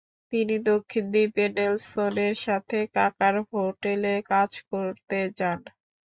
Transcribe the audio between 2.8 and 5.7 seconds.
কাকার হোটেলে কাজ করতে যান।